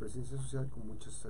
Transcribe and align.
presencia 0.00 0.38
social 0.38 0.66
con 0.70 0.86
muchos 0.86 1.26
eh, 1.26 1.28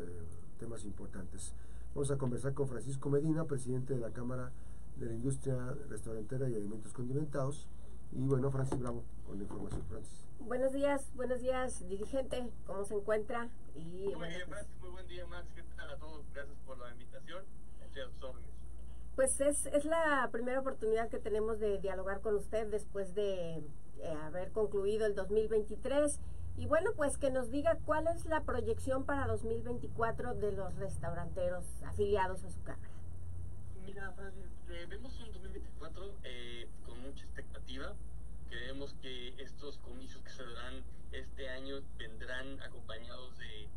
temas 0.60 0.84
importantes. 0.84 1.52
Vamos 1.92 2.08
a 2.12 2.16
conversar 2.16 2.54
con 2.54 2.68
Francisco 2.68 3.10
Medina, 3.10 3.44
presidente 3.44 3.94
de 3.94 4.00
la 4.00 4.12
Cámara 4.12 4.52
de 4.96 5.06
la 5.06 5.12
Industria 5.12 5.56
Restaurantera 5.88 6.48
y 6.48 6.54
Alimentos 6.54 6.92
Condimentados. 6.92 7.66
Y 8.12 8.28
bueno, 8.28 8.48
Francis 8.52 8.78
Bravo, 8.78 9.02
con 9.26 9.38
la 9.38 9.42
información, 9.42 9.82
Francis. 9.88 10.24
Buenos 10.38 10.72
días, 10.72 11.10
buenos 11.16 11.40
días, 11.40 11.88
dirigente, 11.88 12.48
¿cómo 12.64 12.84
se 12.84 12.94
encuentra? 12.94 13.48
Y, 13.74 14.14
muy 14.16 14.28
bien, 14.28 14.42
pues, 14.48 14.66
muy 14.80 14.90
buen 14.90 15.06
día, 15.08 15.26
Max, 15.26 15.48
¿qué 15.54 15.64
tal 15.76 15.90
a 15.90 15.96
todos? 15.96 16.24
Gracias 16.32 16.56
por 16.64 16.78
la 16.78 16.92
invitación. 16.92 17.42
Pues 19.16 19.40
es, 19.40 19.66
es 19.66 19.84
la 19.84 20.28
primera 20.30 20.60
oportunidad 20.60 21.08
que 21.08 21.18
tenemos 21.18 21.58
de 21.58 21.78
dialogar 21.78 22.20
con 22.20 22.36
usted 22.36 22.68
después 22.68 23.14
de 23.14 23.56
eh, 23.58 23.64
haber 24.22 24.52
concluido 24.52 25.06
el 25.06 25.14
2023 25.14 26.20
y 26.60 26.66
bueno, 26.66 26.90
pues 26.94 27.16
que 27.16 27.30
nos 27.30 27.50
diga 27.50 27.78
cuál 27.86 28.06
es 28.08 28.26
la 28.26 28.42
proyección 28.42 29.06
para 29.06 29.26
2024 29.26 30.34
de 30.34 30.52
los 30.52 30.74
restauranteros 30.74 31.64
afiliados 31.84 32.44
a 32.44 32.50
su 32.50 32.62
cámara. 32.62 32.92
Mira, 33.86 34.14
vemos 34.68 35.18
un 35.20 35.32
2024 35.32 36.14
eh, 36.22 36.68
con 36.84 37.00
mucha 37.00 37.24
expectativa. 37.24 37.94
Creemos 38.50 38.92
que 39.00 39.28
estos 39.42 39.78
comicios 39.78 40.22
que 40.22 40.28
se 40.28 40.44
darán 40.44 40.84
este 41.12 41.48
año 41.48 41.76
vendrán 41.96 42.60
acompañados 42.60 43.38
de, 43.38 43.68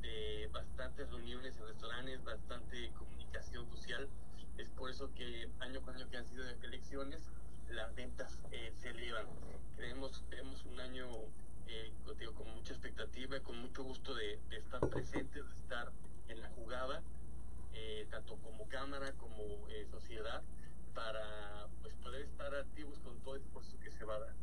de 0.00 0.50
bastantes 0.52 1.08
reuniones 1.12 1.56
en 1.58 1.66
restaurantes, 1.68 2.24
bastante 2.24 2.90
comunicación 2.98 3.70
social. 3.70 4.08
Es 4.58 4.68
por 4.70 4.90
eso 4.90 5.14
que 5.14 5.48
año 5.60 5.80
con 5.82 5.94
año 5.94 6.10
que 6.10 6.16
han 6.16 6.26
sido 6.26 6.44
elecciones, 6.64 7.30
las 7.70 7.94
ventas 7.94 8.36
eh, 8.50 8.72
se 8.74 8.90
elevan. 8.90 9.26
Creemos, 9.76 10.24
creemos 10.28 10.64
un 10.66 10.80
año 10.80 11.06
digo, 12.22 12.34
con 12.34 12.54
mucha 12.54 12.72
expectativa 12.72 13.40
con 13.40 13.58
mucho 13.60 13.82
gusto 13.82 14.14
de, 14.14 14.38
estar 14.56 14.80
presentes, 14.88 15.44
de 15.44 15.54
estar 15.56 15.90
en 16.28 16.40
la 16.40 16.48
jugada, 16.50 17.02
eh, 17.74 18.06
tanto 18.10 18.36
como 18.36 18.68
cámara 18.68 19.12
como 19.14 19.68
eh, 19.68 19.86
sociedad, 19.90 20.42
para 20.94 21.66
pues, 21.80 21.94
poder 21.96 22.22
estar 22.22 22.54
activos 22.54 23.00
con 23.00 23.18
todo 23.22 23.34
el 23.34 23.42
esfuerzo 23.42 23.76
que 23.80 23.90
se 23.90 24.04
va 24.04 24.14
a 24.14 24.20
dar. 24.20 24.34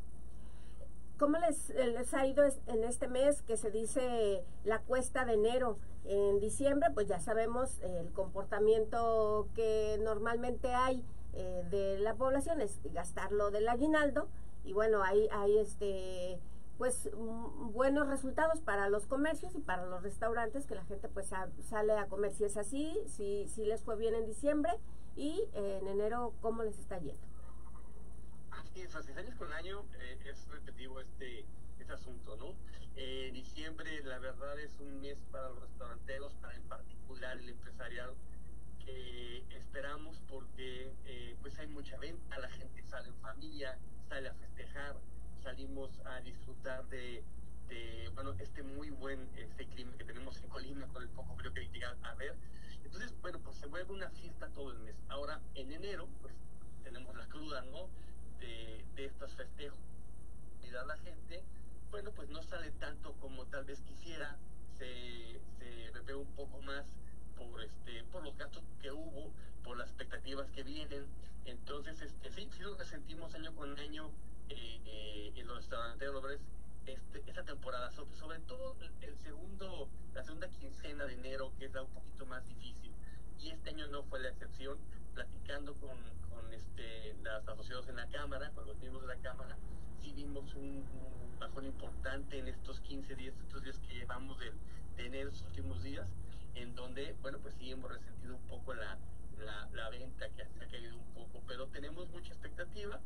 ¿Cómo 1.17 1.37
les, 1.37 1.69
les 1.69 2.13
ha 2.13 2.25
ido 2.25 2.43
en 2.67 2.83
este 2.83 3.07
mes 3.07 3.41
que 3.43 3.55
se 3.55 3.71
dice 3.71 4.43
la 4.63 4.79
cuesta 4.79 5.23
de 5.25 5.33
enero? 5.33 5.77
En 6.05 6.39
diciembre, 6.39 6.89
pues 6.93 7.07
ya 7.07 7.19
sabemos 7.19 7.79
el 7.81 8.11
comportamiento 8.11 9.47
que 9.53 9.97
normalmente 10.01 10.73
hay 10.73 11.03
de 11.33 11.99
la 11.99 12.15
población 12.15 12.59
es 12.59 12.79
gastarlo 12.91 13.51
del 13.51 13.69
aguinaldo 13.69 14.27
y 14.65 14.73
bueno, 14.73 15.03
hay, 15.03 15.29
hay 15.31 15.57
este 15.59 16.39
pues 16.79 17.09
mm, 17.13 17.73
buenos 17.73 18.07
resultados 18.07 18.61
para 18.61 18.89
los 18.89 19.05
comercios 19.05 19.53
y 19.53 19.59
para 19.59 19.85
los 19.85 20.01
restaurantes 20.01 20.65
que 20.65 20.75
la 20.75 20.85
gente 20.85 21.09
pues 21.09 21.27
sale 21.27 21.97
a 21.97 22.07
comer 22.07 22.31
si 22.31 22.45
es 22.45 22.55
así, 22.55 22.97
si, 23.05 23.47
si 23.49 23.65
les 23.65 23.83
fue 23.83 23.97
bien 23.97 24.15
en 24.15 24.25
diciembre 24.25 24.71
y 25.17 25.43
en 25.53 25.85
enero 25.87 26.33
cómo 26.41 26.63
les 26.63 26.79
está 26.79 26.97
yendo. 26.97 27.21
Así 28.51 28.81
es, 28.81 28.95
así 28.95 29.11
años 29.11 29.35
con 29.35 29.51
año 29.51 29.83
eh, 29.99 30.19
es 30.25 30.47
repetitivo 30.47 31.01
este, 31.01 31.45
este 31.79 31.93
asunto, 31.93 32.37
¿no? 32.37 32.55
Eh, 32.95 33.29
diciembre 33.33 34.01
la 34.05 34.19
verdad 34.19 34.57
es 34.57 34.71
un 34.79 35.01
mes 35.01 35.17
para 35.31 35.49
los 35.49 35.59
restauranteros, 35.59 36.33
para 36.35 36.55
en 36.55 36.63
particular 36.63 37.37
el 37.37 37.49
empresarial 37.49 38.13
que 38.85 39.43
esperamos 39.49 40.21
porque 40.29 40.93
eh, 41.05 41.35
pues 41.41 41.59
hay 41.59 41.67
mucha 41.67 41.97
venta, 41.97 42.39
la 42.39 42.49
gente 42.49 42.81
sale 42.83 43.09
en 43.09 43.15
familia, 43.15 43.77
sale 44.07 44.29
a 44.29 44.33
festejar, 44.33 44.95
salimos 45.43 45.91
a 46.05 46.19
disfrutar 46.21 46.85
de, 46.89 47.23
bueno, 48.15 48.33
este 48.39 48.63
muy 48.63 48.89
buen 48.89 49.29
este 49.37 49.65
clima 49.67 49.95
que 49.97 50.03
tenemos 50.03 50.37
en 50.41 50.49
Colima 50.49 50.87
con 50.87 51.03
el 51.03 51.09
poco 51.09 51.35
frío 51.35 51.53
que 51.53 51.67
llega 51.69 51.95
a 52.03 52.13
ver. 52.15 52.35
Entonces, 52.83 53.13
bueno, 53.21 53.39
pues 53.39 53.57
se 53.57 53.67
vuelve 53.67 53.93
una 53.93 54.09
fiesta 54.09 54.47
todo 54.49 54.71
el 54.71 54.79
mes. 54.79 54.95
Ahora, 55.09 55.39
en 55.55 55.71
enero, 55.71 56.07
pues 56.21 56.33
tenemos 56.83 57.15
la 57.15 57.27
cruda, 57.27 57.61
¿no? 57.63 57.87
De, 58.39 58.83
de 58.95 59.05
estos 59.05 59.31
festejos. 59.33 59.79
Y 60.63 60.71
la 60.71 60.97
gente, 60.97 61.43
bueno, 61.91 62.11
pues 62.11 62.29
no 62.29 62.43
sale 62.43 62.71
tanto 62.71 63.13
como 63.13 63.45
tal 63.45 63.65
vez 63.65 63.81
quisiera, 63.81 64.37
se, 64.77 65.39
se 65.59 66.15
un 66.15 66.31
poco 66.35 66.61
más 66.61 66.85
por 67.37 67.61
este 67.61 68.03
por 68.11 68.23
los 68.23 68.35
gastos 68.37 68.63
que 68.81 68.91
hubo, 68.91 69.31
por 69.63 69.77
las 69.77 69.87
expectativas 69.89 70.49
que 70.51 70.63
vienen. 70.63 71.05
Entonces, 71.45 72.01
este, 72.01 72.31
sí, 72.31 72.49
sí 72.51 72.61
lo 72.61 72.77
que 72.77 72.85
sentimos 72.85 73.33
año 73.35 73.53
con 73.55 73.77
año 73.79 74.11
eh, 74.49 74.81
eh, 74.85 75.31
en 75.35 75.47
los 75.47 75.57
restaurantes 75.57 76.09
este, 76.85 77.23
esta 77.27 77.43
temporada, 77.43 77.91
sobre, 77.91 78.39
todo 78.39 78.75
el, 79.01 79.17
segundo, 79.17 79.89
la 80.13 80.23
segunda 80.23 80.49
quincena 80.49 81.05
de 81.05 81.13
enero, 81.13 81.53
que 81.57 81.65
es 81.65 81.75
un 81.75 81.93
poquito 81.93 82.25
más 82.25 82.45
difícil. 82.47 82.93
Y 83.39 83.49
este 83.49 83.69
año 83.69 83.87
no 83.87 84.03
fue 84.03 84.19
la 84.19 84.29
excepción, 84.29 84.77
platicando 85.13 85.73
con, 85.75 85.97
con 86.29 86.53
este, 86.53 87.15
las 87.23 87.47
asociados 87.47 87.87
en 87.89 87.97
la 87.97 88.07
Cámara, 88.07 88.51
con 88.51 88.65
los 88.65 88.77
miembros 88.79 89.07
de 89.07 89.15
la 89.15 89.21
Cámara, 89.21 89.57
sí 90.01 90.13
vimos 90.13 90.53
un, 90.55 90.85
bajón 91.39 91.65
importante 91.65 92.37
en 92.37 92.49
estos 92.49 92.81
15 92.81 93.15
días, 93.15 93.33
estos 93.39 93.63
días 93.63 93.79
que 93.79 93.93
llevamos 93.93 94.37
de, 94.39 94.51
de 94.97 95.05
enero, 95.05 95.29
estos 95.29 95.47
últimos 95.47 95.81
días, 95.81 96.09
en 96.55 96.75
donde, 96.75 97.15
bueno, 97.21 97.39
pues 97.39 97.55
sí 97.55 97.71
hemos 97.71 97.89
resentido 97.89 98.35
un 98.35 98.47
poco 98.47 98.73
la, 98.73 98.97
la, 99.71 99.89
venta 99.89 100.27
que 100.29 100.41
ha 100.41 100.67
caído 100.67 100.97
un 100.97 101.13
poco, 101.13 101.41
pero 101.47 101.67
tenemos 101.67 102.09
mucha 102.09 102.33
expectativa 102.33 102.99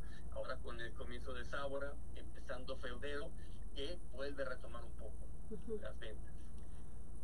ahora 0.54 0.62
con 0.62 0.80
el 0.80 0.92
comienzo 0.92 1.32
de 1.32 1.44
Sábora, 1.44 1.92
empezando 2.16 2.76
febrero, 2.76 3.28
que 3.74 3.98
vuelve 4.14 4.42
a 4.42 4.48
retomar 4.48 4.82
un 4.84 4.92
poco 4.92 5.76
las 5.82 5.98
ventas. 5.98 6.34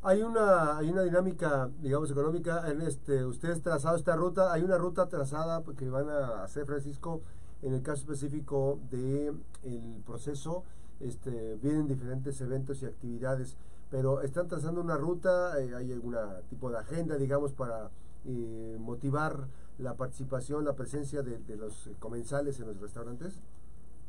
Hay 0.03 0.23
una, 0.23 0.79
hay 0.79 0.91
una 0.91 1.03
dinámica, 1.03 1.69
digamos, 1.81 2.11
económica 2.11 2.71
en 2.71 2.81
este, 2.81 3.25
ustedes 3.25 3.61
trazado 3.63 3.97
esta 3.97 4.17
ruta, 4.17 4.53
hay 4.53 4.63
una 4.63 4.79
ruta 4.79 5.09
trazada 5.09 5.63
que 5.77 5.89
van 5.91 6.09
a 6.09 6.43
hacer, 6.43 6.65
Francisco, 6.65 7.23
en 7.63 7.75
el 7.75 7.83
caso 7.83 8.01
específico 8.01 8.81
de 8.91 9.35
el 9.63 10.03
proceso, 10.07 10.65
este, 11.01 11.57
vienen 11.57 11.87
diferentes 11.87 12.41
eventos 12.41 12.83
y 12.83 12.87
actividades, 12.87 13.57
pero 13.91 14.23
están 14.23 14.49
trazando 14.49 14.81
una 14.81 14.97
ruta, 14.97 15.61
eh, 15.61 15.75
hay 15.75 15.93
algún 15.93 16.17
tipo 16.49 16.71
de 16.71 16.79
agenda, 16.79 17.17
digamos, 17.17 17.53
para 17.53 17.91
eh, 18.25 18.77
motivar 18.81 19.47
la 19.81 19.95
participación, 19.95 20.65
la 20.65 20.75
presencia 20.75 21.23
de, 21.23 21.57
los 21.57 21.91
comensales 21.99 22.61
en 22.61 22.67
los 22.67 22.81
restaurantes? 22.81 23.41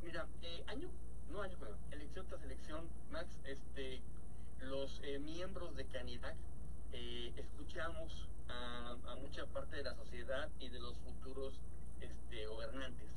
Mira, 0.03 0.27
eh, 0.41 0.63
año, 0.67 0.89
no 1.31 1.41
año, 1.41 1.57
bueno, 1.59 1.75
elección 1.91 2.25
tras 2.27 2.43
elección, 2.43 2.85
Max, 3.11 3.27
este, 3.45 4.01
los 4.61 5.01
eh, 5.03 5.19
miembros 5.19 5.75
de 5.75 5.85
Canidac 5.85 6.35
escuchamos 7.37 8.27
a, 8.49 9.15
mucha 9.21 9.45
parte 9.47 9.77
de 9.77 9.83
la 9.83 9.95
sociedad 9.95 10.49
y 10.59 10.67
de 10.69 10.79
los 10.79 10.97
futuros 10.97 11.53
este, 12.01 12.45
gobernantes. 12.47 13.09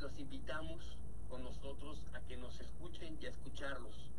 Los 0.00 0.18
invitamos 0.18 0.96
con 1.28 1.42
nosotros 1.42 2.06
a 2.14 2.20
que 2.20 2.36
nos 2.36 2.60
escuchen 2.60 3.16
y 3.20 3.26
a 3.26 3.30
escucharlos. 3.30 4.10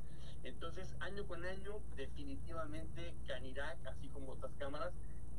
Entonces, 0.43 0.95
año 0.99 1.25
con 1.27 1.45
año, 1.45 1.79
definitivamente 1.95 3.13
Canirac, 3.27 3.77
así 3.87 4.09
como 4.09 4.33
otras 4.33 4.51
cámaras, 4.59 4.93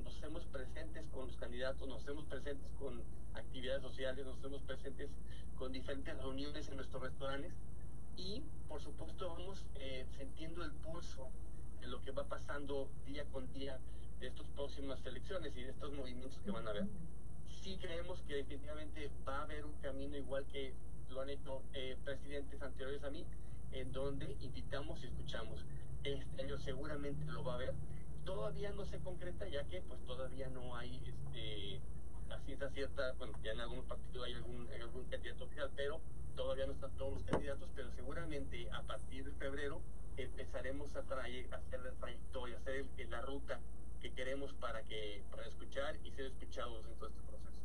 nos 0.07 0.17
hacemos 0.19 0.45
presentes 0.47 1.05
con 1.13 1.27
los 1.27 1.37
candidatos, 1.37 1.89
nos 1.89 2.03
hacemos 2.03 2.25
presentes 2.27 2.71
con 2.79 3.03
actividades 3.35 3.83
sociales, 3.83 4.25
nos 4.25 4.39
hacemos 4.39 4.63
presentes 4.63 5.11
con 5.59 5.73
diferentes 5.73 6.17
reuniones 6.17 6.69
en 6.69 6.77
nuestros 6.77 7.03
restaurantes 7.03 7.53
y 8.17 8.41
por 8.69 8.81
supuesto 8.81 9.29
vamos 9.29 9.67
eh, 9.75 10.07
sintiendo 10.17 10.63
el 10.65 10.71
pulso 10.71 11.29
de 11.81 11.89
lo 11.89 12.01
que 12.03 12.13
va 12.13 12.25
pasando 12.25 12.89
día 13.05 13.25
con 13.33 13.53
día 13.53 13.81
de 14.21 14.29
estas 14.29 14.47
próximas 14.51 15.05
elecciones 15.05 15.57
y 15.57 15.63
de 15.65 15.71
estos 15.71 15.93
movimientos 15.93 16.39
que 16.45 16.53
van 16.53 16.69
a 16.69 16.71
haber. 16.71 16.87
Sí 17.63 17.77
creemos 17.81 18.23
que 18.29 18.37
definitivamente 18.37 19.11
va 19.27 19.41
a 19.41 19.43
haber 19.43 19.65
un 19.65 19.75
camino 19.83 20.17
igual 20.17 20.47
que 20.47 20.73
lo 21.11 21.21
han 21.21 21.31
hecho 21.31 21.63
eh, 21.75 21.97
presidentes 22.05 22.63
anteriores 22.63 23.03
a 23.03 23.11
mí, 23.11 23.25
en 23.73 23.91
donde 23.93 24.37
invitamos 24.41 25.03
y 25.03 25.07
escuchamos. 25.07 25.65
Este 26.05 26.43
año 26.43 26.57
seguramente 26.59 27.25
lo 27.27 27.43
va 27.43 27.53
a 27.53 27.57
haber 27.57 27.75
todavía 28.27 28.71
no 28.73 28.85
se 28.85 28.99
concreta 28.99 29.49
ya 29.49 29.65
que 29.65 29.81
pues 29.81 29.99
todavía 30.05 30.49
no 30.49 30.77
hay 30.77 31.01
este 31.07 31.81
la 32.29 32.41
ciencia 32.41 32.69
cierta, 32.71 33.13
bueno, 33.19 33.33
ya 33.43 33.53
en 33.53 33.61
algunos 33.61 33.85
partidos 33.85 34.27
hay 34.27 34.35
algún, 34.35 34.69
algún 34.83 35.05
candidato 35.05 35.45
oficial, 35.45 35.71
pero 35.77 36.01
todavía 36.35 36.67
no 36.67 36.73
están 36.73 36.91
todos 36.97 37.15
los 37.15 37.23
candidatos, 37.23 37.71
pero 37.77 37.89
seguramente 37.93 38.69
a 38.73 38.83
partir 38.83 39.25
de 39.25 39.31
febrero 39.33 39.81
empezaremos 40.17 40.95
a, 40.97 41.03
traer, 41.03 41.47
a 41.55 41.59
hacer 41.59 41.81
la 41.81 41.93
trayectoria, 41.93 42.57
hacer 42.59 42.85
la 43.09 43.23
ruta 43.23 43.61
que 44.01 44.13
queremos 44.13 44.53
para 44.55 44.83
que 44.83 45.23
para 45.31 45.47
escuchar 45.47 45.97
y 46.03 46.11
ser 46.11 46.27
escuchados 46.27 46.85
en 46.87 46.95
todo 46.95 47.09
este 47.09 47.23
proceso. 47.23 47.63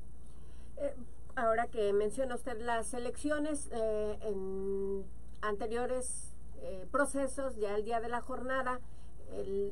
Eh, 0.78 0.96
ahora 1.36 1.68
que 1.68 1.92
menciona 1.92 2.36
usted 2.36 2.62
las 2.62 2.94
elecciones 2.94 3.68
eh, 3.74 4.20
en 4.22 5.06
anteriores 5.42 6.36
eh, 6.62 6.86
procesos, 6.92 7.56
ya 7.58 7.76
el 7.76 7.84
día 7.84 8.00
de 8.00 8.10
la 8.10 8.22
jornada, 8.22 8.80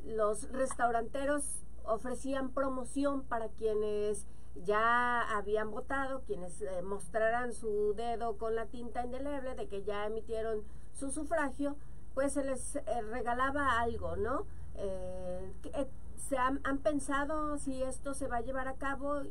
los 0.06 0.51
restauranteros 0.51 1.63
ofrecían 1.83 2.51
promoción 2.51 3.23
para 3.23 3.50
quienes 3.50 4.25
ya 4.56 5.21
habían 5.38 5.71
votado, 5.71 6.21
quienes 6.21 6.61
eh, 6.61 6.81
mostraran 6.81 7.53
su 7.53 7.94
dedo 7.95 8.38
con 8.38 8.56
la 8.56 8.65
tinta 8.65 9.03
indeleble 9.03 9.56
de 9.56 9.67
que 9.67 9.83
ya 9.83 10.06
emitieron 10.06 10.63
su 10.94 11.11
sufragio, 11.11 11.75
pues 12.13 12.33
se 12.33 12.44
les 12.44 12.75
eh, 12.75 12.83
regalaba 13.09 13.79
algo, 13.79 14.15
¿no? 14.15 14.45
Eh, 14.75 15.53
eh, 15.73 15.88
¿Se 16.17 16.38
han, 16.38 16.61
pensado 16.83 17.57
si 17.57 17.81
esto 17.81 18.13
se 18.13 18.27
va 18.27 18.38
a 18.38 18.41
llevar 18.41 18.67
a 18.67 18.75
cabo 18.75 19.21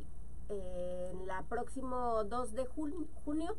eh, 0.49 1.09
en 1.11 1.27
la 1.27 1.43
próximo 1.43 2.23
2 2.25 2.53
de 2.53 2.65
junio? 2.65 3.57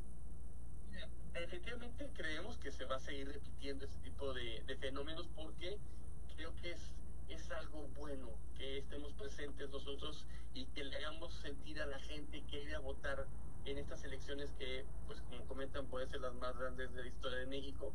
Efectivamente 1.34 2.11
creemos 2.12 2.58
que 2.58 2.70
se 2.70 2.84
va 2.84 2.96
a 2.96 2.99
seguir 2.99 3.32
repitiendo 3.32 3.87
este 3.87 3.99
tipo 4.00 4.34
de 4.34 4.76
fenómenos 4.78 5.26
porque 5.28 5.78
creo 6.40 6.56
que 6.62 6.70
es, 6.70 6.81
es 7.28 7.50
algo 7.50 7.87
bueno 7.98 8.31
que 8.56 8.78
estemos 8.78 9.12
presentes 9.12 9.69
nosotros 9.69 10.25
y 10.54 10.64
que 10.69 10.84
le 10.84 10.96
hagamos 10.96 11.34
sentir 11.34 11.78
a 11.82 11.87
la 11.87 11.98
gente 11.98 12.42
que 12.50 12.62
ir 12.62 12.75
a 12.75 12.78
votar 12.78 13.26
en 13.66 13.76
estas 13.76 14.02
elecciones 14.04 14.50
que, 14.58 14.87
pues 15.06 15.20
como 15.28 15.44
comentan, 15.44 15.84
pueden 15.88 16.08
ser 16.08 16.22
las 16.22 16.32
más 16.37 16.56
grandes 16.56 16.94
de 16.94 17.02
la 17.02 17.08
historia 17.08 17.40
de 17.40 17.46
México. 17.46 17.92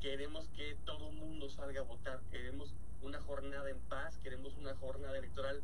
Queremos 0.00 0.48
que 0.50 0.76
todo 0.84 1.10
mundo 1.10 1.50
salga 1.50 1.80
a 1.80 1.84
votar, 1.84 2.20
queremos 2.30 2.72
una 3.02 3.20
jornada 3.22 3.68
en 3.68 3.80
paz, 3.88 4.16
queremos 4.18 4.56
una 4.58 4.76
jornada 4.76 5.18
electoral 5.18 5.60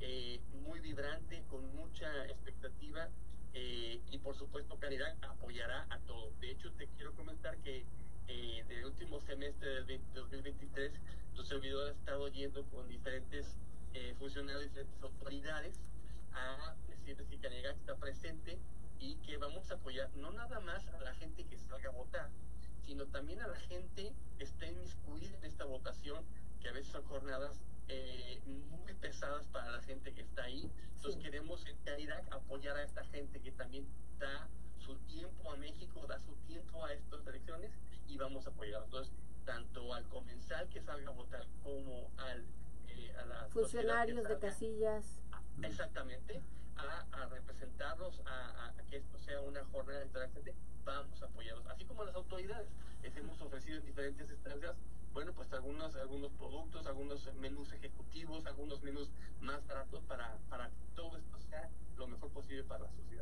eh, 0.00 0.40
muy 0.66 0.80
vibrante, 0.80 1.44
con 1.50 1.76
mucha 1.76 2.24
expectativa 2.28 3.10
eh, 3.52 4.00
y 4.10 4.18
por 4.20 4.34
supuesto 4.36 4.78
Caridad 4.78 5.14
apoyará 5.20 5.86
a 5.90 5.98
todo. 5.98 6.32
De 6.40 6.50
hecho, 6.50 6.72
te 6.72 6.88
quiero 6.96 7.12
comentar 7.12 7.58
que 7.58 7.84
eh, 8.26 8.64
del 8.68 8.86
último 8.86 9.20
semestre 9.20 9.84
del 9.84 10.00
2023, 10.14 10.92
tu 11.34 11.44
servidor 11.44 11.88
ha 11.88 11.92
estado 11.92 12.28
yendo 12.28 12.64
con 12.66 12.88
diferentes 12.88 13.56
eh, 13.92 14.14
funcionarios, 14.18 14.62
diferentes 14.64 15.02
autoridades 15.02 15.80
a 16.32 16.74
decirles 16.88 17.28
que 17.28 17.38
Caridad 17.38 17.72
está 17.72 17.96
presente 17.96 18.58
y 18.98 19.16
que 19.16 19.36
vamos 19.36 19.70
a 19.70 19.74
apoyar 19.74 20.10
no 20.16 20.32
nada 20.32 20.60
más 20.60 20.86
a 20.88 21.00
la 21.00 21.14
gente 21.14 21.44
que 21.44 21.58
salga 21.58 21.90
a 21.90 21.92
votar, 21.92 22.30
sino 22.86 23.06
también 23.06 23.40
a 23.40 23.48
la 23.48 23.58
gente 23.60 24.12
que 24.38 24.44
esté 24.44 24.68
inmiscuida 24.68 25.36
en 25.38 25.44
esta 25.44 25.64
votación, 25.64 26.24
que 26.60 26.68
a 26.68 26.72
veces 26.72 26.92
son 26.92 27.04
jornadas 27.04 27.60
eh, 27.88 28.40
muy 28.46 28.94
pesadas 28.94 29.46
para 29.48 29.70
la 29.70 29.82
gente 29.82 30.12
que 30.12 30.22
está 30.22 30.44
ahí. 30.44 30.70
Entonces 30.96 31.14
sí. 31.16 31.20
queremos 31.20 31.66
en 31.66 31.76
Caridad 31.78 32.22
apoyar 32.32 32.76
a 32.76 32.82
esta 32.82 33.04
gente 33.06 33.40
que 33.40 33.52
también 33.52 33.86
da 34.18 34.48
su 34.78 34.96
tiempo 35.06 35.52
a 35.52 35.56
México, 35.56 36.06
da 36.06 36.18
su 36.18 36.34
tiempo 36.46 36.84
a 36.84 36.92
estas 36.92 37.26
elecciones 37.26 37.72
y 38.06 38.16
vamos 38.16 38.46
a 38.46 38.50
apoyar. 38.50 38.82
Entonces, 38.84 39.12
tanto 39.44 39.92
al 39.92 40.08
comensal 40.08 40.68
que 40.68 40.80
salga 40.80 41.10
a 41.10 41.12
votar 41.12 41.46
como 41.62 42.10
al 42.18 42.44
eh, 42.88 43.14
a 43.16 43.48
funcionarios 43.48 44.26
de 44.26 44.38
casillas. 44.38 45.20
A, 45.32 45.66
exactamente, 45.66 46.42
a, 46.76 47.06
a 47.12 47.26
representarlos, 47.26 48.20
a, 48.26 48.68
a, 48.68 48.74
que 48.88 48.96
esto 48.96 49.18
sea 49.18 49.40
una 49.40 49.64
jornada 49.66 50.00
electoral, 50.00 50.30
vamos 50.84 51.22
a 51.22 51.26
apoyarlos. 51.26 51.66
Así 51.66 51.84
como 51.84 52.04
las 52.04 52.14
autoridades, 52.14 52.68
les 53.02 53.16
hemos 53.16 53.40
ofrecido 53.40 53.78
en 53.78 53.86
diferentes 53.86 54.30
instancias 54.30 54.76
bueno, 55.14 55.32
pues 55.32 55.50
algunos, 55.52 55.94
algunos 55.94 56.32
productos, 56.32 56.86
algunos 56.86 57.32
menús 57.34 57.72
ejecutivos, 57.72 58.44
algunos 58.46 58.82
menús 58.82 59.12
más 59.40 59.64
baratos 59.64 60.02
para, 60.04 60.36
para 60.50 60.68
que 60.70 60.84
todo 60.96 61.16
esto 61.16 61.38
sea 61.48 61.70
lo 61.96 62.08
mejor 62.08 62.30
posible 62.30 62.64
para 62.64 62.82
la 62.82 62.90
sociedad. 62.90 63.13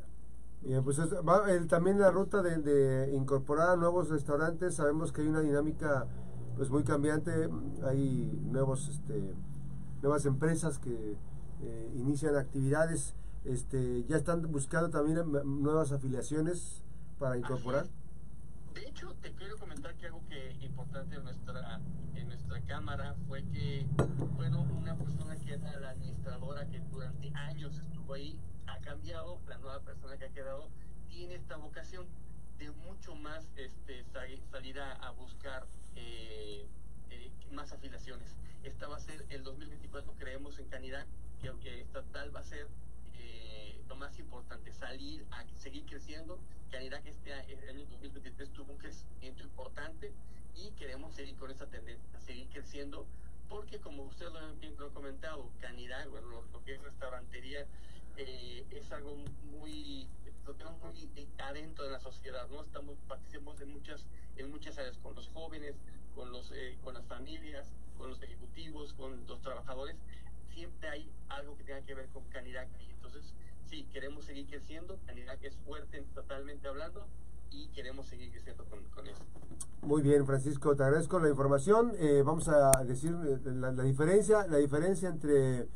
Bien, 0.65 0.85
pues 0.85 0.99
es, 0.99 1.13
va 1.13 1.51
el, 1.51 1.67
también 1.67 1.99
la 1.99 2.11
ruta 2.11 2.41
de, 2.41 2.59
de, 2.59 3.15
incorporar 3.15 3.77
nuevos 3.79 4.09
restaurantes, 4.09 4.77
sabemos 4.77 5.13
que 5.13 5.23
hay 5.23 5.29
una 5.29 5.41
dinámica 5.41 6.07
pues 6.57 6.71
muy 6.71 6.85
cambiante, 6.85 7.49
hay 7.85 8.39
nuevos, 8.45 8.89
este, 8.89 9.35
nuevas 10.03 10.25
empresas 10.25 10.79
que 10.79 11.17
eh, 11.63 11.93
inician 11.97 12.37
actividades, 12.37 13.15
este, 13.45 14.05
ya 14.05 14.17
están 14.17 14.43
buscando 14.53 14.91
también 14.91 15.21
nuevas 15.63 15.91
afiliaciones 15.91 16.85
para 17.19 17.37
incorporar. 17.37 17.87
De 18.75 18.87
hecho, 18.87 19.15
te 19.21 19.33
quiero 19.33 19.57
comentar 19.59 19.95
que 19.97 20.07
algo 20.07 20.23
que 20.29 20.65
importante 20.65 21.17
en 21.17 21.25
nuestra 21.25 21.81
en 22.15 22.29
nuestra 22.29 22.61
cámara 22.63 23.15
fue 23.27 23.43
que 23.45 23.87
bueno 24.37 24.63
una 24.79 24.97
persona 24.97 25.37
que 25.37 25.55
era 25.55 25.79
la 25.81 25.91
administradora 25.91 26.67
que 26.69 26.81
durante 26.91 27.33
años 27.35 27.79
estuvo 27.79 28.15
ahí 28.15 28.39
cambiado, 28.83 29.41
la 29.49 29.59
nueva 29.59 29.81
persona 29.81 30.19
que 30.19 30.27
ha 30.27 30.33
quedado 30.33 30.69
tiene 31.09 31.35
esta 31.35 31.57
vocación 31.57 32.07
de 32.59 32.71
mucho 32.71 33.15
más 33.15 33.49
este 33.57 34.05
salir 34.05 34.79
a, 34.81 35.11
buscar 35.11 35.67
eh, 35.97 36.67
eh, 37.11 37.31
más 37.51 37.73
afiliaciones. 37.73 38.37
Esta 38.63 38.87
va 38.87 38.97
a 38.97 39.01
ser 39.01 39.25
el 39.31 39.43
2024, 39.43 40.13
creemos 40.19 40.59
en 40.59 40.69
Canidad, 40.69 41.07
que 41.41 41.49
aunque 41.49 41.81
estatal 41.81 42.35
va 42.35 42.41
a 42.41 42.45
ser 42.45 42.69
eh, 43.15 43.81
lo 43.89 43.97
más 43.97 44.19
importante, 44.19 44.73
salir 44.73 45.27
a 45.31 45.45
seguir 45.57 45.85
creciendo. 45.87 46.39
Canidad 46.71 47.03
que 47.03 47.11
este 47.11 47.33
año 47.33 47.87
2023 47.91 48.53
tuvo 48.53 48.73
un 48.73 48.79
crecimiento 48.79 49.43
importante 49.43 50.13
y 50.55 50.71
queremos 50.73 51.15
seguir 51.15 51.37
con 51.37 51.51
esa 51.51 51.67
tendencia, 51.67 52.21
seguir 52.21 52.49
creciendo, 52.49 53.07
porque 53.49 53.81
como 53.81 54.05
usted 54.05 54.27
lo, 54.27 54.41
lo 54.79 54.87
ha 54.87 54.95
comentado, 54.95 55.51
Canidad, 55.61 56.09
bueno, 56.09 56.29
lo, 56.29 56.43
lo, 56.53 56.65
que 56.65 56.75
es 56.75 56.83
restaurantería, 56.83 57.67
eh, 58.17 58.65
es 58.71 58.91
algo 58.93 59.17
muy, 59.51 60.09
lo 60.47 60.55
tenemos 60.55 60.81
muy 60.83 61.29
adentro 61.39 61.85
de 61.85 61.91
la 61.91 62.01
sociedad, 62.01 62.49
¿no? 62.51 62.63
Estamos, 62.63 62.97
participamos 63.09 63.61
en 63.61 63.73
muchas, 63.73 64.07
en 64.37 64.51
muchas 64.51 64.79
áreas, 64.79 64.97
con 64.99 65.15
los 65.15 65.29
jóvenes, 65.29 65.75
con, 66.15 66.31
los, 66.33 66.51
eh, 66.53 66.79
con 66.83 66.95
las 66.95 67.07
familias, 67.07 67.73
con 67.99 68.11
los 68.11 68.23
ejecutivos, 68.23 68.93
con 68.95 69.27
los 69.27 69.41
trabajadores, 69.43 69.97
siempre 70.55 70.89
hay 70.89 71.11
algo 71.29 71.57
que 71.57 71.65
tenga 71.65 71.81
que 71.83 71.95
ver 71.95 72.09
con 72.09 72.25
Canidad. 72.25 72.67
Entonces, 72.95 73.35
sí, 73.67 73.87
queremos 73.93 74.25
seguir 74.25 74.47
creciendo, 74.47 74.99
Canidad 75.07 75.39
es 75.43 75.57
fuerte 75.57 76.05
totalmente 76.15 76.69
hablando 76.69 77.07
y 77.51 77.69
queremos 77.69 78.07
seguir 78.07 78.31
creciendo 78.31 78.65
con, 78.65 78.83
con 78.91 79.07
eso. 79.07 79.23
Muy 79.83 80.03
bien, 80.03 80.25
Francisco, 80.27 80.75
te 80.77 80.85
agradezco 80.85 81.19
la 81.19 81.29
información. 81.29 81.93
Eh, 81.99 82.23
vamos 82.25 82.49
a 82.49 82.71
decir 82.85 83.13
la, 83.13 83.73
la, 83.73 83.83
diferencia, 83.83 84.47
la 84.47 84.59
diferencia 84.59 85.09
entre 85.09 85.69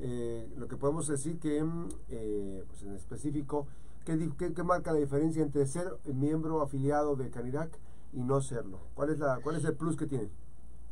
eh, 0.00 0.48
lo 0.56 0.66
que 0.66 0.76
podemos 0.76 1.06
decir 1.06 1.38
que 1.38 1.64
eh, 2.08 2.64
pues 2.66 2.82
en 2.82 2.94
específico, 2.94 3.66
¿qué, 4.04 4.30
qué, 4.36 4.62
marca 4.62 4.92
la 4.92 4.98
diferencia 4.98 5.42
entre 5.42 5.66
ser 5.66 5.86
miembro 6.04 6.62
afiliado 6.62 7.16
de 7.16 7.30
Canirac 7.30 7.78
y 8.12 8.22
no 8.22 8.40
serlo? 8.40 8.80
¿Cuál 8.94 9.10
es, 9.10 9.18
la, 9.18 9.40
cuál 9.42 9.56
es 9.56 9.64
el 9.64 9.74
plus 9.74 9.96
que 9.96 10.06
tiene? 10.06 10.30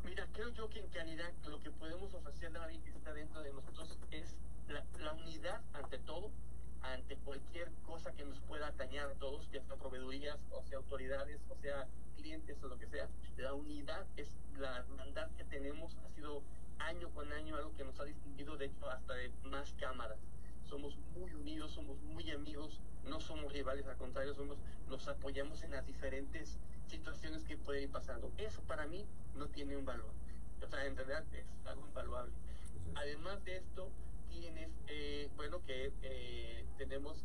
Mira, 0.04 0.26
creo 0.32 0.48
yo 0.50 0.68
que 0.68 0.80
en 0.80 0.88
Canirac 0.88 1.34
lo 1.48 1.60
que 1.60 1.70
podemos 1.70 2.14
ofrecerle 2.14 2.58
a 2.58 2.64
alguien 2.64 2.82
que 2.82 2.90
está 2.90 3.12
dentro 3.12 3.42
de 3.42 3.52
nosotros 3.52 3.98
es 4.10 4.36
la, 4.68 4.84
la 5.02 5.12
unidad 5.14 5.60
ante 5.72 5.98
todo, 5.98 6.30
ante 6.82 7.16
cualquier 7.18 7.70
cosa 7.86 8.12
que 8.12 8.24
nos 8.24 8.40
pueda 8.40 8.68
atañar 8.68 9.10
a 9.10 9.14
todos, 9.14 9.50
ya 9.50 9.62
sea 9.62 9.76
proveedurías, 9.76 10.38
o 10.52 10.62
sea 10.62 10.78
autoridades, 10.78 11.40
o 11.48 11.56
sea 11.56 11.86
clientes 12.16 12.62
o 12.62 12.68
lo 12.68 12.78
que 12.78 12.86
sea. 12.86 13.08
La 13.36 13.54
unidad 13.54 14.06
es 14.16 14.28
la 14.58 14.78
hermandad 14.78 15.28
que 15.36 15.44
tenemos, 15.44 15.96
ha 16.04 16.08
sido 16.14 16.42
año 16.86 17.10
con 17.10 17.32
año 17.32 17.56
algo 17.56 17.74
que 17.74 17.84
nos 17.84 17.98
ha 18.00 18.04
distinguido, 18.04 18.56
de 18.56 18.66
hecho, 18.66 18.88
hasta 18.90 19.14
de 19.14 19.30
más 19.44 19.74
cámaras. 19.74 20.18
Somos 20.64 20.96
muy 21.16 21.32
unidos, 21.34 21.72
somos 21.72 22.00
muy 22.02 22.30
amigos, 22.30 22.80
no 23.04 23.20
somos 23.20 23.52
rivales, 23.52 23.86
al 23.86 23.96
contrario, 23.96 24.34
somos, 24.34 24.58
nos 24.88 25.06
apoyamos 25.08 25.62
en 25.62 25.72
las 25.72 25.86
diferentes 25.86 26.58
situaciones 26.86 27.44
que 27.44 27.56
pueden 27.56 27.84
ir 27.84 27.90
pasando. 27.90 28.32
Eso 28.38 28.62
para 28.62 28.86
mí 28.86 29.06
no 29.34 29.48
tiene 29.48 29.76
un 29.76 29.84
valor. 29.84 30.12
O 30.62 30.66
sea, 30.68 30.86
en 30.86 30.96
realidad 30.96 31.24
es 31.34 31.66
algo 31.66 31.86
invaluable. 31.86 32.32
Además 32.94 33.44
de 33.44 33.56
esto, 33.56 33.90
tienes, 34.28 34.70
eh, 34.88 35.28
bueno, 35.36 35.64
que 35.64 35.92
eh, 36.02 36.64
tenemos 36.78 37.24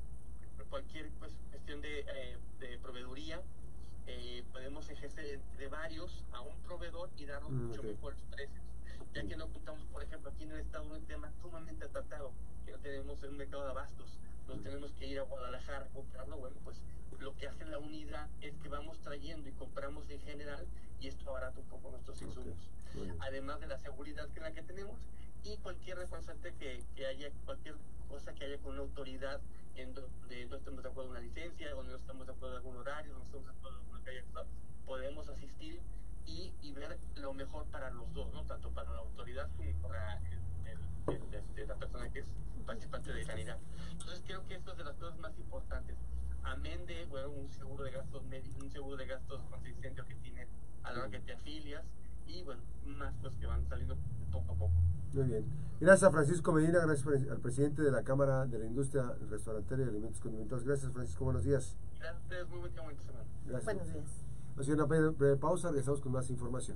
cualquier 0.70 1.10
pues, 1.20 1.34
cuestión 1.52 1.82
de, 1.82 2.00
eh, 2.00 2.38
de 2.60 2.78
proveeduría, 2.80 3.42
podemos 4.54 4.90
ejercer 4.90 5.26
entre 5.26 5.68
varios 5.68 6.24
a 6.32 6.40
un 6.40 6.58
proveedor 6.62 7.10
y 7.18 7.26
darnos 7.26 7.52
mm, 7.52 7.68
mucho 7.68 7.82
okay. 7.82 7.94
mejores 7.94 8.24
precios. 8.32 8.67
Ya 9.18 9.28
que 9.28 9.36
no 9.36 9.48
contamos, 9.48 9.84
por 9.88 10.04
ejemplo, 10.04 10.30
aquí 10.30 10.44
en 10.44 10.52
el 10.52 10.60
estado 10.60 10.86
un 10.94 11.04
tema 11.08 11.32
sumamente 11.42 11.88
tratado, 11.88 12.32
que 12.64 12.72
no 12.72 12.78
tenemos 12.78 13.24
un 13.24 13.36
mercado 13.36 13.64
de 13.64 13.72
abastos, 13.72 14.20
no 14.48 14.54
tenemos 14.60 14.92
que 14.92 15.08
ir 15.08 15.18
a 15.18 15.24
Guadalajara 15.24 15.86
a 15.86 15.90
comprarlo, 15.90 16.38
bueno, 16.38 16.56
pues 16.64 16.84
lo 17.20 17.36
que 17.36 17.48
hace 17.48 17.66
la 17.66 17.80
unidad 17.80 18.30
es 18.42 18.54
que 18.58 18.70
vamos 18.70 19.00
trayendo 19.00 19.50
y 19.50 19.54
compramos 19.54 20.08
en 20.12 20.22
general 20.22 20.68
y 21.00 21.08
esto 21.08 21.28
abarata 21.32 21.60
un 21.60 21.66
poco 21.66 21.90
nuestros 21.90 22.22
insumos. 22.22 22.60
Okay. 22.92 23.12
Además 23.22 23.60
de 23.60 23.66
la 23.66 23.80
seguridad 23.80 24.30
que 24.30 24.40
la 24.40 24.52
que 24.52 24.62
tenemos 24.62 25.00
y 25.44 25.58
cualquier 25.58 25.98
responsable 25.98 26.54
que, 26.60 26.84
que 26.96 27.08
haya, 27.08 27.32
cualquier 27.44 27.74
cosa 28.08 28.36
que 28.36 28.46
haya 28.46 28.60
con 28.60 28.74
una 28.74 28.82
autoridad 28.84 29.42
en 29.78 29.96
donde 29.96 30.46
no 30.46 30.58
estamos 30.58 30.84
de 30.84 30.90
acuerdo 30.90 31.10
con 31.10 31.18
una 31.18 31.28
licencia, 31.28 31.72
donde 31.72 31.94
no 31.94 31.98
estamos 31.98 32.28
de 32.28 32.34
acuerdo 32.34 32.62
con 32.62 32.68
algún 32.68 32.82
horario, 32.82 33.14
no 33.14 33.24
estamos 33.24 33.48
de 33.48 33.52
acuerdo 33.52 33.82
con 33.82 33.98
lo 33.98 34.04
que 34.04 34.12
haya, 34.12 34.24
podemos 34.86 35.28
asistir 35.28 35.82
y, 36.28 36.54
y, 36.62 36.74
ver 36.74 37.00
lo 37.16 37.34
mejor 37.34 37.66
para 37.68 37.90
los 37.90 38.14
dos, 38.14 38.27
tanto 39.38 39.64
para 39.82 40.20
como 40.20 40.36
el, 40.66 41.14
el, 41.14 41.16
el, 41.16 41.34
este, 41.36 41.68
la 41.68 41.76
persona 41.76 42.10
que 42.10 42.20
es 42.20 42.26
participante 42.66 43.14
de 43.14 43.24
sanidad. 43.24 43.58
Entonces 43.92 44.24
creo 44.26 44.46
que 44.48 44.56
esto 44.56 44.72
es 44.72 44.78
de 44.78 44.84
las 44.84 44.96
cosas 44.96 45.20
más 45.20 45.38
importantes. 45.38 45.96
Amén 46.44 46.86
de 46.88 47.06
bueno, 47.06 47.30
un 47.30 47.52
seguro 47.52 47.84
de 47.84 47.92
gastos 47.92 48.24
médicos, 48.26 48.64
un 48.64 48.72
seguro 48.72 48.98
de 48.98 49.06
gastos 49.06 49.42
consistente 49.50 50.02
que 50.08 50.16
tienes 50.16 50.48
a 50.84 50.92
la 50.92 51.00
hora 51.00 51.10
que 51.10 51.20
te 51.20 51.34
afilias 51.34 51.84
y 52.26 52.44
bueno, 52.44 52.62
más 52.86 53.14
cosas 53.18 53.38
que 53.40 53.46
van 53.46 53.68
saliendo 53.68 53.98
poco 54.32 54.54
a 54.54 54.56
poco. 54.56 54.74
Muy 55.14 55.24
bien. 55.24 55.46
Gracias 55.80 56.10
a 56.10 56.12
Francisco 56.12 56.52
Medina, 56.52 56.80
gracias 56.80 57.30
al 57.30 57.40
presidente 57.40 57.82
de 57.82 57.92
la 57.92 58.04
Cámara 58.04 58.46
de 58.48 58.60
la 58.60 58.66
Industria 58.66 59.14
Restaurantera 59.30 59.84
y 59.84 59.88
Alimentos 59.90 60.20
Condimentados. 60.20 60.64
Gracias 60.64 60.92
Francisco, 60.92 61.24
buenos 61.26 61.44
días. 61.44 61.78
Gracias, 62.00 62.50
muy 62.50 62.60
buen 62.60 62.74
semana. 62.74 63.26
Gracias. 63.46 63.66
Buenos 63.66 63.94
días. 63.94 64.26
Haciendo 64.58 64.86
una 64.86 65.12
breve 65.12 65.38
pausa, 65.38 65.70
regresamos 65.70 66.02
con 66.02 66.12
más 66.12 66.30
información. 66.32 66.76